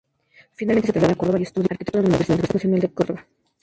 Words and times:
Finalmente 0.55 0.87
se 0.87 0.93
traslada 0.93 1.13
a 1.13 1.15
Córdoba 1.15 1.39
y 1.39 1.43
estudia 1.43 1.67
Arquitectura 1.69 1.99
en 1.99 2.05
la 2.09 2.17
Universidad 2.17 2.49
Nacional 2.51 2.79
de 2.79 2.89
Córdoba. 2.91 3.27